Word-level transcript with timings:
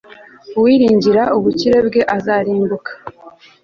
uwiringira 0.57 1.23
ubukire 1.37 1.77
bwe, 1.87 2.01
azarimbuka 2.15 2.91